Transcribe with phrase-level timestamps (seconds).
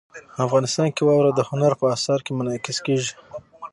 [0.45, 3.13] افغانستان کې واوره د هنر په اثار کې منعکس کېږي.